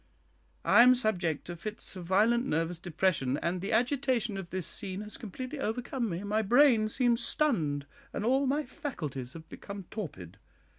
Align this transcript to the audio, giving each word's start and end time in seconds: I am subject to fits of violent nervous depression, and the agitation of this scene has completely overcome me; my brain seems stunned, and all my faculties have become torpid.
I 0.65 0.81
am 0.81 0.95
subject 0.95 1.45
to 1.45 1.55
fits 1.55 1.95
of 1.95 2.05
violent 2.05 2.47
nervous 2.47 2.79
depression, 2.79 3.37
and 3.37 3.61
the 3.61 3.71
agitation 3.71 4.35
of 4.35 4.49
this 4.49 4.65
scene 4.65 5.01
has 5.01 5.15
completely 5.15 5.59
overcome 5.59 6.09
me; 6.09 6.23
my 6.23 6.41
brain 6.41 6.89
seems 6.89 7.23
stunned, 7.23 7.85
and 8.11 8.25
all 8.25 8.47
my 8.47 8.65
faculties 8.65 9.33
have 9.33 9.47
become 9.47 9.83
torpid. 9.91 10.39